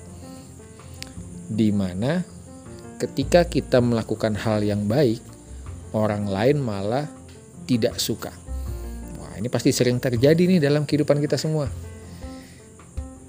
[1.49, 2.21] Di mana
[3.01, 5.25] ketika kita melakukan hal yang baik,
[5.97, 7.09] orang lain malah
[7.65, 8.45] tidak suka
[9.37, 11.69] ini pasti sering terjadi nih dalam kehidupan kita semua.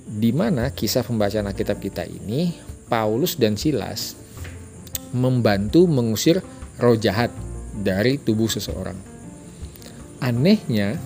[0.08, 2.56] Di mana kisah pembacaan Alkitab kita ini,
[2.88, 4.16] Paulus dan Silas
[5.12, 6.40] membantu mengusir
[6.80, 7.28] roh jahat
[7.76, 8.96] dari tubuh seseorang.
[10.18, 10.98] Anehnya,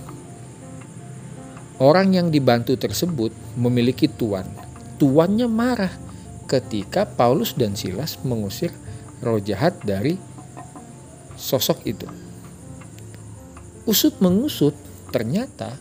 [1.82, 4.46] orang yang dibantu tersebut memiliki tuan.
[4.96, 5.92] Tuannya marah
[6.46, 8.70] ketika Paulus dan Silas mengusir
[9.20, 10.16] roh jahat dari
[11.36, 12.06] sosok itu.
[13.82, 14.78] Usut mengusut,
[15.12, 15.76] Ternyata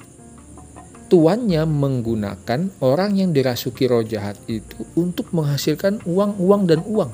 [1.07, 7.11] tuannya menggunakan orang yang dirasuki roh jahat itu untuk menghasilkan uang, uang, dan uang.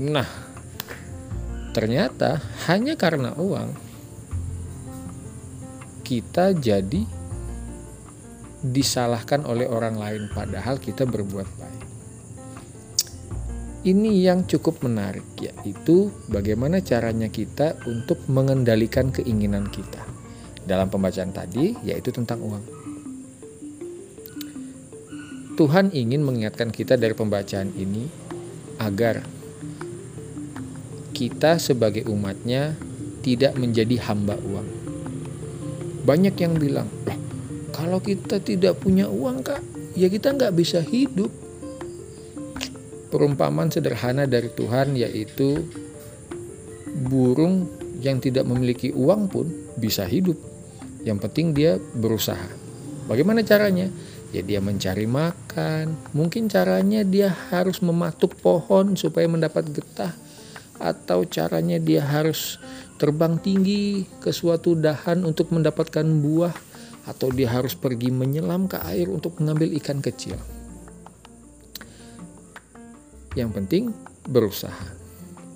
[0.00, 0.28] Nah,
[1.76, 3.72] ternyata hanya karena uang
[6.04, 7.08] kita jadi
[8.62, 11.71] disalahkan oleh orang lain padahal kita berbuat baik.
[13.82, 20.06] Ini yang cukup menarik yaitu bagaimana caranya kita untuk mengendalikan keinginan kita
[20.62, 22.62] dalam pembacaan tadi yaitu tentang uang.
[25.58, 28.06] Tuhan ingin mengingatkan kita dari pembacaan ini
[28.78, 29.26] agar
[31.10, 32.78] kita sebagai umatnya
[33.26, 34.68] tidak menjadi hamba uang.
[36.02, 36.90] Banyak yang bilang,
[37.70, 39.62] kalau kita tidak punya uang kak,
[39.94, 41.30] ya kita nggak bisa hidup.
[43.12, 45.68] Perumpamaan sederhana dari Tuhan yaitu
[47.12, 47.68] burung
[48.00, 49.46] yang tidak memiliki uang pun
[49.76, 50.40] bisa hidup
[51.02, 52.46] yang penting dia berusaha.
[53.10, 53.90] Bagaimana caranya?
[54.30, 55.98] Ya dia mencari makan.
[56.14, 60.14] Mungkin caranya dia harus mematuk pohon supaya mendapat getah.
[60.78, 62.58] Atau caranya dia harus
[62.96, 66.54] terbang tinggi ke suatu dahan untuk mendapatkan buah.
[67.02, 70.38] Atau dia harus pergi menyelam ke air untuk mengambil ikan kecil.
[73.32, 73.84] Yang penting
[74.28, 74.98] berusaha.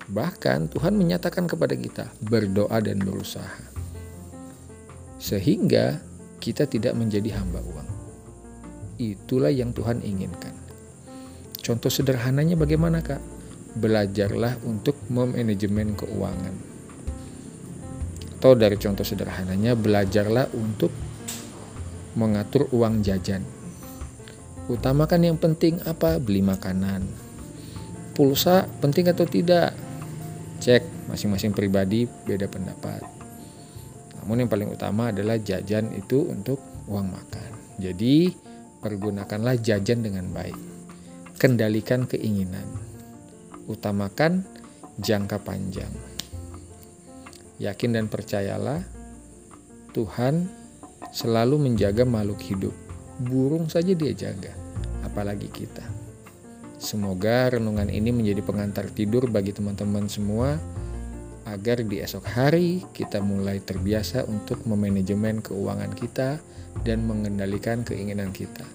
[0.07, 3.77] Bahkan Tuhan menyatakan kepada kita berdoa dan berusaha
[5.17, 5.97] sehingga
[6.37, 7.89] kita tidak menjadi hamba uang.
[8.97, 10.53] Itulah yang Tuhan inginkan.
[11.61, 13.21] Contoh sederhananya bagaimana kak?
[13.77, 16.55] Belajarlah untuk memanajemen keuangan.
[18.37, 20.93] Atau dari contoh sederhananya belajarlah untuk
[22.17, 23.41] mengatur uang jajan.
[24.69, 26.21] Utamakan yang penting apa?
[26.21, 27.26] Beli makanan.
[28.17, 29.77] Pulsa penting atau tidak?
[30.57, 33.17] Cek masing-masing pribadi beda pendapat
[34.27, 36.59] namun yang paling utama adalah jajan itu untuk
[36.91, 37.79] uang makan.
[37.79, 38.27] Jadi
[38.83, 40.59] pergunakanlah jajan dengan baik.
[41.39, 42.67] Kendalikan keinginan.
[43.71, 44.43] Utamakan
[44.99, 45.87] jangka panjang.
[47.63, 48.83] Yakin dan percayalah
[49.95, 50.51] Tuhan
[51.15, 52.75] selalu menjaga makhluk hidup.
[53.23, 54.51] Burung saja dia jaga,
[55.07, 55.96] apalagi kita.
[56.77, 60.61] Semoga renungan ini menjadi pengantar tidur bagi teman-teman semua
[61.49, 66.37] agar di esok hari kita mulai terbiasa untuk memanajemen keuangan kita
[66.85, 68.67] dan mengendalikan keinginan kita.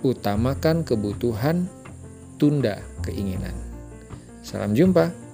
[0.00, 1.68] Utamakan kebutuhan,
[2.40, 3.52] tunda keinginan.
[4.40, 5.25] Salam jumpa.